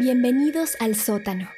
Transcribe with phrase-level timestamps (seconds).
[0.00, 1.50] Bienvenidos al sótano,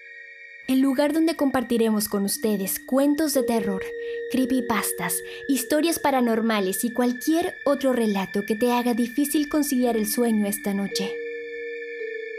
[0.67, 3.83] el lugar donde compartiremos con ustedes cuentos de terror,
[4.31, 5.15] creepypastas,
[5.47, 11.13] historias paranormales y cualquier otro relato que te haga difícil conciliar el sueño esta noche.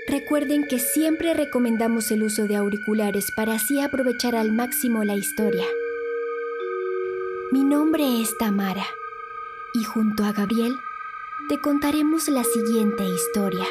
[0.07, 5.65] Recuerden que siempre recomendamos el uso de auriculares para así aprovechar al máximo la historia.
[7.51, 8.87] Mi nombre es Tamara
[9.75, 10.73] y junto a Gabriel
[11.47, 13.67] te contaremos la siguiente historia.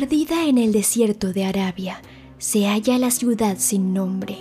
[0.00, 2.00] Perdida en el desierto de Arabia,
[2.38, 4.38] se halla la ciudad sin nombre.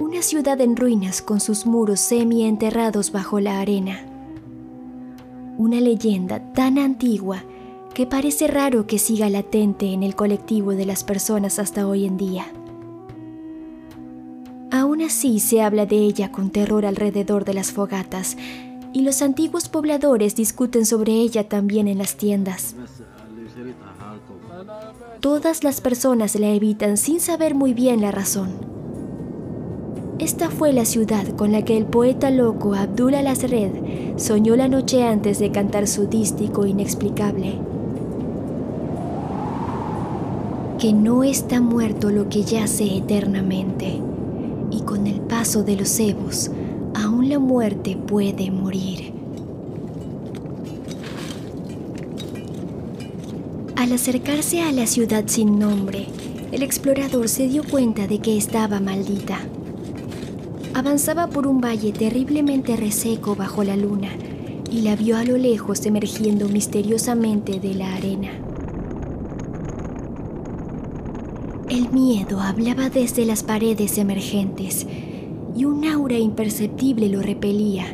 [0.00, 4.06] Una ciudad en ruinas con sus muros semi-enterrados bajo la arena.
[5.58, 7.44] Una leyenda tan antigua
[7.92, 12.16] que parece raro que siga latente en el colectivo de las personas hasta hoy en
[12.16, 12.46] día.
[14.70, 18.36] Aún así se habla de ella con terror alrededor de las fogatas
[18.94, 22.74] y los antiguos pobladores discuten sobre ella también en las tiendas.
[25.20, 28.50] Todas las personas la evitan sin saber muy bien la razón.
[30.18, 35.04] Esta fue la ciudad con la que el poeta loco Abdul al-Azred soñó la noche
[35.04, 37.58] antes de cantar su dístico inexplicable.
[40.82, 44.00] Que no está muerto lo que yace eternamente,
[44.72, 46.50] y con el paso de los ebos,
[46.92, 49.12] aún la muerte puede morir.
[53.76, 56.08] Al acercarse a la ciudad sin nombre,
[56.50, 59.38] el explorador se dio cuenta de que estaba maldita.
[60.74, 64.10] Avanzaba por un valle terriblemente reseco bajo la luna
[64.68, 68.32] y la vio a lo lejos emergiendo misteriosamente de la arena.
[71.72, 74.86] El miedo hablaba desde las paredes emergentes
[75.56, 77.86] y un aura imperceptible lo repelía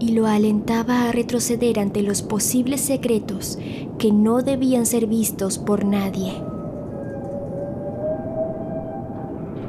[0.00, 3.58] y lo alentaba a retroceder ante los posibles secretos
[3.98, 6.32] que no debían ser vistos por nadie.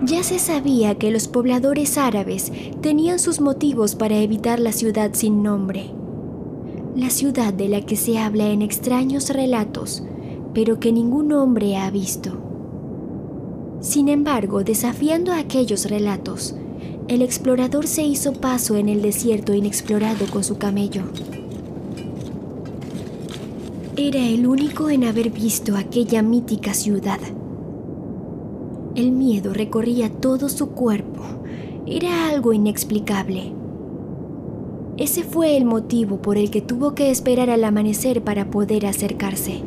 [0.05, 5.43] Ya se sabía que los pobladores árabes tenían sus motivos para evitar la ciudad sin
[5.43, 5.91] nombre,
[6.95, 10.03] la ciudad de la que se habla en extraños relatos,
[10.53, 12.46] pero que ningún hombre ha visto.
[13.81, 16.55] Sin embargo, desafiando aquellos relatos,
[17.07, 21.03] el explorador se hizo paso en el desierto inexplorado con su camello.
[23.95, 27.19] Era el único en haber visto aquella mítica ciudad.
[28.95, 31.23] El miedo recorría todo su cuerpo.
[31.85, 33.53] Era algo inexplicable.
[34.97, 39.61] Ese fue el motivo por el que tuvo que esperar al amanecer para poder acercarse.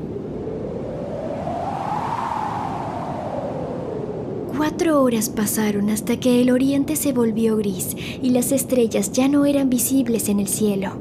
[4.60, 9.46] Cuatro horas pasaron hasta que el oriente se volvió gris y las estrellas ya no
[9.46, 11.00] eran visibles en el cielo.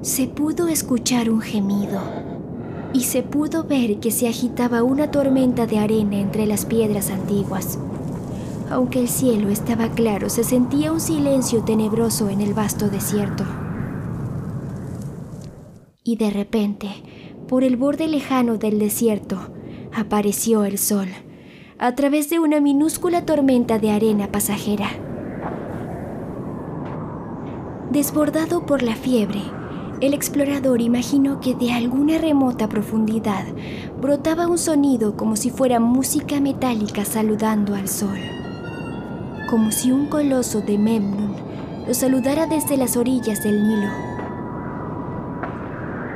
[0.00, 2.00] Se pudo escuchar un gemido
[2.94, 7.78] y se pudo ver que se agitaba una tormenta de arena entre las piedras antiguas.
[8.70, 13.44] Aunque el cielo estaba claro, se sentía un silencio tenebroso en el vasto desierto.
[16.02, 16.88] Y de repente,
[17.46, 19.38] por el borde lejano del desierto,
[19.92, 21.08] apareció el sol
[21.82, 24.86] a través de una minúscula tormenta de arena pasajera.
[27.90, 29.42] Desbordado por la fiebre,
[30.00, 33.46] el explorador imaginó que de alguna remota profundidad
[34.00, 38.18] brotaba un sonido como si fuera música metálica saludando al sol,
[39.50, 41.34] como si un coloso de Memnon
[41.88, 43.90] lo saludara desde las orillas del Nilo.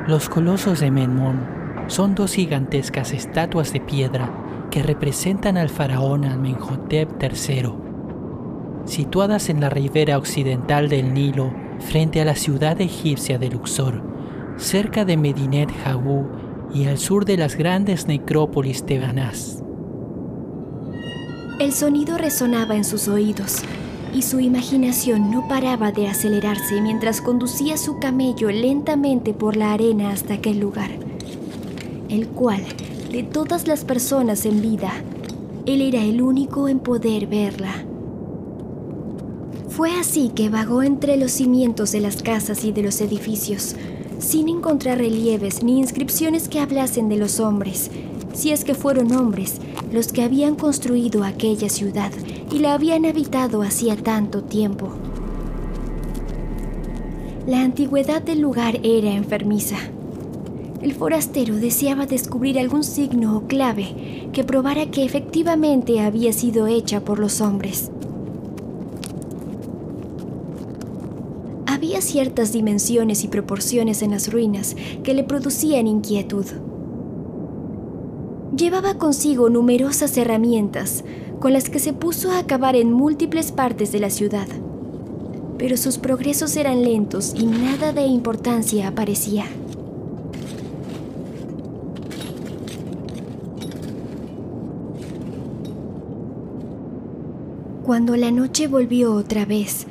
[0.07, 1.45] Los colosos de Memnon
[1.87, 7.71] son dos gigantescas estatuas de piedra que representan al faraón Amenhotep III,
[8.85, 14.03] situadas en la ribera occidental del Nilo frente a la ciudad egipcia de Luxor,
[14.57, 16.25] cerca de Medinet Habu
[16.73, 19.63] y al sur de las grandes necrópolis tebanas.
[21.59, 23.63] El sonido resonaba en sus oídos
[24.13, 30.11] y su imaginación no paraba de acelerarse mientras conducía su camello lentamente por la arena
[30.11, 30.91] hasta aquel lugar,
[32.09, 32.61] el cual
[33.17, 34.91] de todas las personas en vida,
[35.65, 37.83] él era el único en poder verla.
[39.69, 43.75] Fue así que vagó entre los cimientos de las casas y de los edificios,
[44.19, 47.89] sin encontrar relieves ni inscripciones que hablasen de los hombres,
[48.35, 49.55] si es que fueron hombres
[49.91, 52.11] los que habían construido aquella ciudad
[52.51, 54.91] y la habían habitado hacía tanto tiempo.
[57.47, 59.77] La antigüedad del lugar era enfermiza
[60.81, 67.01] El forastero deseaba descubrir algún signo o clave que probara que efectivamente había sido hecha
[67.01, 67.89] por los hombres.
[71.65, 76.45] Había ciertas dimensiones y proporciones en las ruinas que le producían inquietud.
[78.55, 81.03] Llevaba consigo numerosas herramientas
[81.39, 84.47] con las que se puso a acabar en múltiples partes de la ciudad,
[85.57, 89.45] pero sus progresos eran lentos y nada de importancia aparecía.
[97.87, 99.87] Cuando la noche volvió otra vez,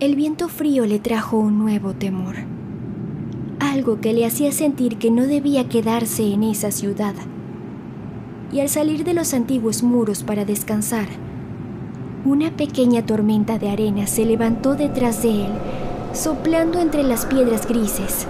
[0.00, 2.34] el viento frío le trajo un nuevo temor.
[3.60, 7.14] Algo que le hacía sentir que no debía quedarse en esa ciudad.
[8.50, 11.06] Y al salir de los antiguos muros para descansar,
[12.24, 15.52] una pequeña tormenta de arena se levantó detrás de él,
[16.14, 18.26] soplando entre las piedras grises,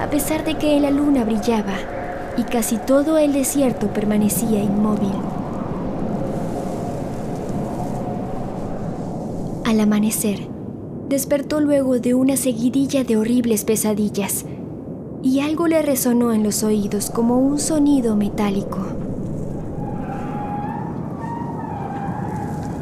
[0.00, 1.76] a pesar de que la luna brillaba
[2.36, 5.39] y casi todo el desierto permanecía inmóvil.
[9.70, 10.48] Al amanecer,
[11.08, 14.44] despertó luego de una seguidilla de horribles pesadillas
[15.22, 18.78] y algo le resonó en los oídos como un sonido metálico.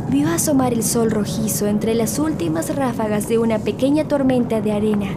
[0.08, 5.11] Vio asomar el sol rojizo entre las últimas ráfagas de una pequeña tormenta de arena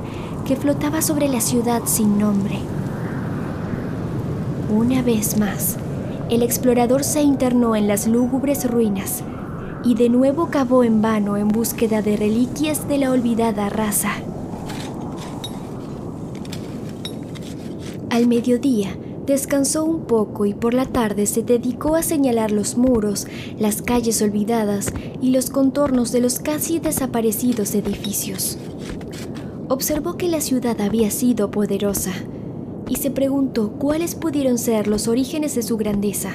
[0.46, 2.58] que flotaba sobre la ciudad sin nombre.
[4.76, 5.78] Una vez más,
[6.30, 9.24] el explorador se internó en las lúgubres ruinas
[9.84, 14.12] y de nuevo cavó en vano en búsqueda de reliquias de la olvidada raza.
[18.10, 18.96] Al mediodía,
[19.26, 24.22] descansó un poco y por la tarde se dedicó a señalar los muros, las calles
[24.22, 28.58] olvidadas y los contornos de los casi desaparecidos edificios.
[29.70, 32.12] Observó que la ciudad había sido poderosa
[32.90, 36.34] y se preguntó cuáles pudieron ser los orígenes de su grandeza.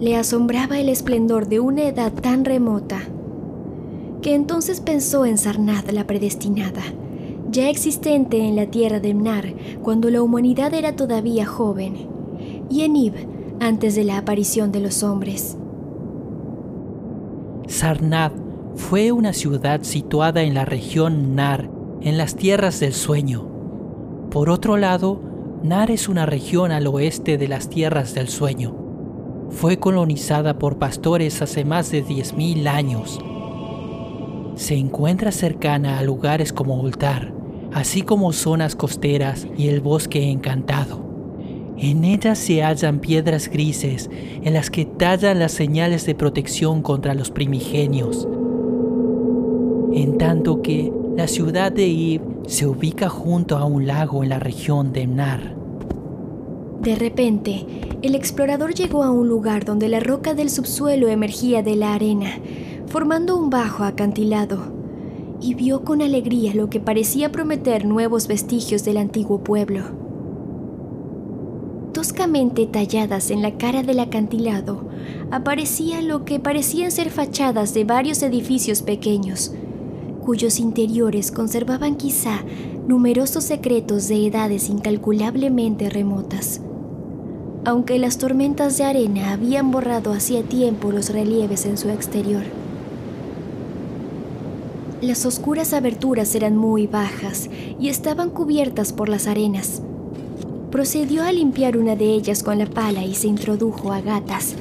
[0.00, 3.00] Le asombraba el esplendor de una edad tan remota,
[4.22, 6.80] que entonces pensó en Sarnath la predestinada,
[7.50, 9.52] ya existente en la tierra de Mnar
[9.82, 12.08] cuando la humanidad era todavía joven,
[12.70, 13.12] y en Ib
[13.60, 15.58] antes de la aparición de los hombres.
[17.68, 18.32] Sarnath
[18.76, 21.68] fue una ciudad situada en la región Nar,
[22.00, 23.46] en las tierras del sueño.
[24.30, 25.20] Por otro lado,
[25.62, 28.89] Nar es una región al oeste de las tierras del sueño
[29.50, 33.20] fue colonizada por pastores hace más de 10.000 años.
[34.54, 37.32] Se encuentra cercana a lugares como Ultar,
[37.72, 41.08] así como zonas costeras y el bosque encantado.
[41.76, 44.10] En ellas se hallan piedras grises
[44.42, 48.28] en las que tallan las señales de protección contra los primigenios.
[49.92, 54.38] En tanto que la ciudad de Ib se ubica junto a un lago en la
[54.38, 55.59] región de Mnar.
[56.80, 57.66] De repente,
[58.00, 62.38] el explorador llegó a un lugar donde la roca del subsuelo emergía de la arena,
[62.86, 64.72] formando un bajo acantilado,
[65.42, 69.82] y vio con alegría lo que parecía prometer nuevos vestigios del antiguo pueblo.
[71.92, 74.88] Toscamente talladas en la cara del acantilado,
[75.30, 79.52] aparecía lo que parecían ser fachadas de varios edificios pequeños,
[80.24, 82.42] cuyos interiores conservaban quizá
[82.88, 86.62] numerosos secretos de edades incalculablemente remotas
[87.64, 92.42] aunque las tormentas de arena habían borrado hacía tiempo los relieves en su exterior.
[95.02, 97.48] Las oscuras aberturas eran muy bajas
[97.78, 99.82] y estaban cubiertas por las arenas.
[100.70, 104.54] Procedió a limpiar una de ellas con la pala y se introdujo a gatas,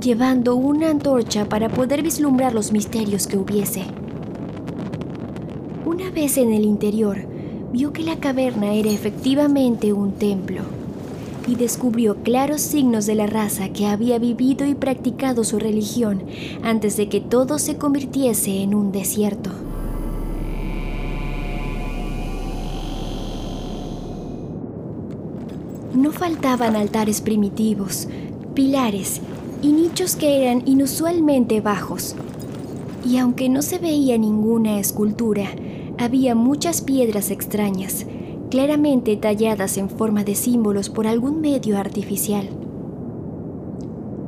[0.00, 3.82] llevando una antorcha para poder vislumbrar los misterios que hubiese.
[5.84, 7.26] Una vez en el interior,
[7.72, 10.77] vio que la caverna era efectivamente un templo
[11.48, 16.24] y descubrió claros signos de la raza que había vivido y practicado su religión
[16.62, 19.50] antes de que todo se convirtiese en un desierto.
[25.94, 28.08] No faltaban altares primitivos,
[28.52, 29.22] pilares
[29.62, 32.14] y nichos que eran inusualmente bajos.
[33.06, 35.46] Y aunque no se veía ninguna escultura,
[35.96, 38.04] había muchas piedras extrañas,
[38.48, 42.48] claramente talladas en forma de símbolos por algún medio artificial.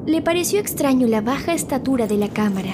[0.07, 2.73] Le pareció extraño la baja estatura de la cámara,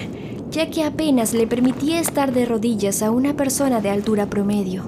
[0.50, 4.84] ya que apenas le permitía estar de rodillas a una persona de altura promedio.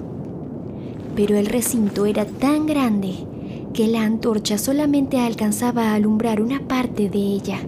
[1.15, 3.15] Pero el recinto era tan grande
[3.73, 7.59] que la antorcha solamente alcanzaba a alumbrar una parte de ella.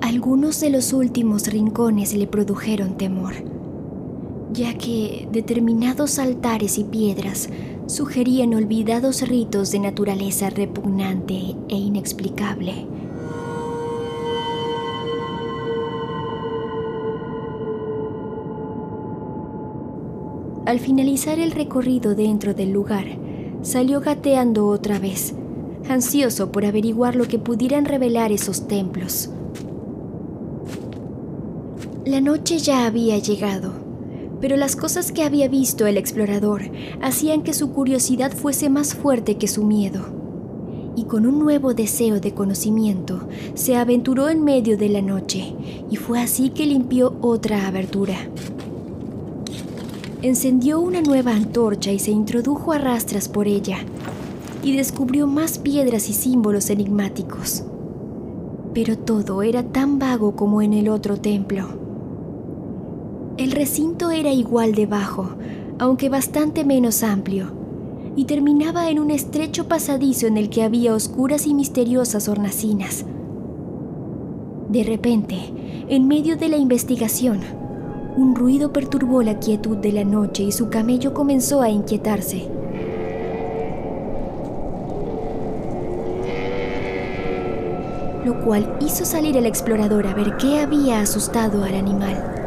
[0.00, 3.59] Algunos de los últimos rincones le produjeron temor
[4.52, 7.48] ya que determinados altares y piedras
[7.86, 12.86] sugerían olvidados ritos de naturaleza repugnante e inexplicable.
[20.66, 23.06] Al finalizar el recorrido dentro del lugar,
[23.62, 25.34] salió gateando otra vez,
[25.88, 29.30] ansioso por averiguar lo que pudieran revelar esos templos.
[32.04, 33.72] La noche ya había llegado,
[34.40, 36.62] pero las cosas que había visto el explorador
[37.02, 40.18] hacían que su curiosidad fuese más fuerte que su miedo.
[40.96, 45.54] Y con un nuevo deseo de conocimiento, se aventuró en medio de la noche,
[45.90, 48.16] y fue así que limpió otra abertura.
[50.22, 53.78] Encendió una nueva antorcha y se introdujo a rastras por ella,
[54.62, 57.62] y descubrió más piedras y símbolos enigmáticos.
[58.74, 61.79] Pero todo era tan vago como en el otro templo.
[63.40, 65.30] El recinto era igual de bajo,
[65.78, 67.46] aunque bastante menos amplio,
[68.14, 73.06] y terminaba en un estrecho pasadizo en el que había oscuras y misteriosas hornacinas.
[74.68, 75.38] De repente,
[75.88, 77.40] en medio de la investigación,
[78.14, 82.46] un ruido perturbó la quietud de la noche y su camello comenzó a inquietarse.
[88.26, 92.39] Lo cual hizo salir al explorador a ver qué había asustado al animal.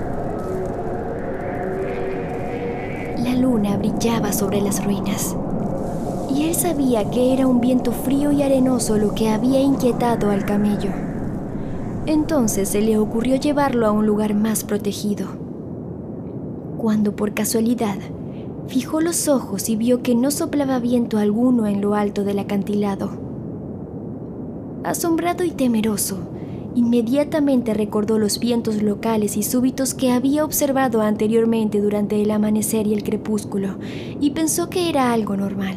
[3.77, 5.36] Brillaba sobre las ruinas
[6.34, 10.46] y él sabía que era un viento frío y arenoso lo que había inquietado al
[10.46, 10.89] camello.
[12.05, 15.27] Entonces se le ocurrió llevarlo a un lugar más protegido.
[16.77, 17.98] Cuando por casualidad
[18.67, 23.12] fijó los ojos y vio que no soplaba viento alguno en lo alto del acantilado.
[24.84, 26.17] Asombrado y temeroso,
[26.75, 32.94] Inmediatamente recordó los vientos locales y súbitos que había observado anteriormente durante el amanecer y
[32.96, 33.75] el crepúsculo,
[34.20, 35.75] y pensó que era algo normal.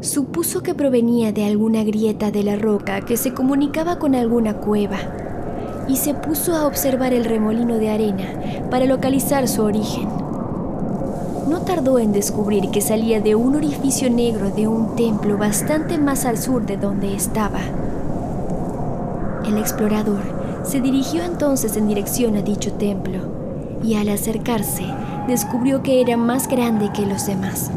[0.00, 4.98] Supuso que provenía de alguna grieta de la roca que se comunicaba con alguna cueva,
[5.88, 10.08] y se puso a observar el remolino de arena para localizar su origen.
[11.48, 16.24] No tardó en descubrir que salía de un orificio negro de un templo bastante más
[16.24, 17.60] al sur de donde estaba.
[19.54, 20.20] El explorador
[20.64, 23.20] se dirigió entonces en dirección a dicho templo
[23.84, 24.84] y al acercarse
[25.28, 27.70] descubrió que era más grande que los demás.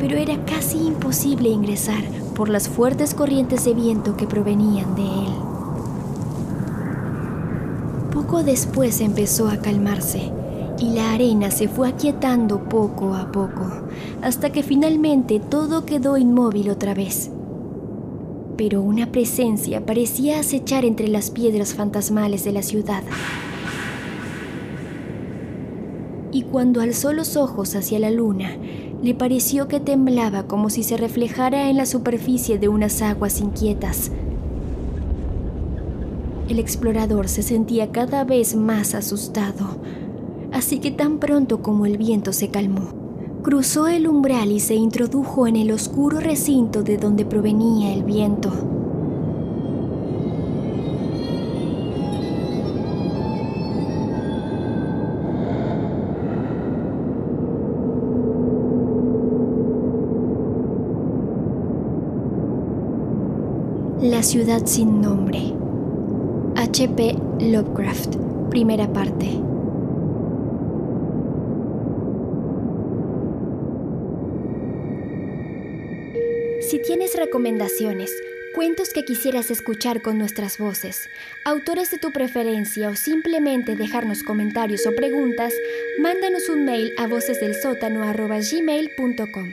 [0.00, 2.02] Pero era casi imposible ingresar
[2.34, 5.34] por las fuertes corrientes de viento que provenían de él.
[8.14, 10.32] Poco después empezó a calmarse
[10.78, 13.70] y la arena se fue aquietando poco a poco,
[14.22, 17.30] hasta que finalmente todo quedó inmóvil otra vez
[18.56, 23.02] pero una presencia parecía acechar entre las piedras fantasmales de la ciudad.
[26.32, 28.56] Y cuando alzó los ojos hacia la luna,
[29.02, 34.10] le pareció que temblaba como si se reflejara en la superficie de unas aguas inquietas.
[36.48, 39.78] El explorador se sentía cada vez más asustado,
[40.52, 43.05] así que tan pronto como el viento se calmó,
[43.46, 48.50] cruzó el umbral y se introdujo en el oscuro recinto de donde provenía el viento.
[64.02, 65.52] La ciudad sin nombre.
[66.56, 67.16] H.P.
[67.38, 68.16] Lovecraft,
[68.50, 69.45] primera parte.
[76.68, 78.12] Si tienes recomendaciones,
[78.52, 81.08] cuentos que quisieras escuchar con nuestras voces,
[81.44, 85.54] autores de tu preferencia o simplemente dejarnos comentarios o preguntas,
[86.00, 89.52] mándanos un mail a vocesdelsótano.gmail.com.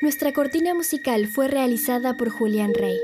[0.00, 2.98] Nuestra cortina musical fue realizada por Julián Rey.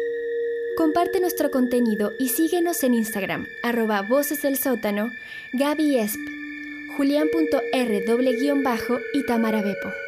[0.77, 5.13] Comparte nuestro contenido y síguenos en Instagram, arroba Voces del Sótano,
[5.53, 6.19] Gaby Esp,
[6.97, 8.05] Julián.r
[9.15, 10.06] y Tamara Bepo.